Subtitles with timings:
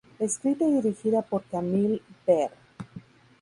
[0.17, 2.49] Escrita y dirigida por Kamil Beer.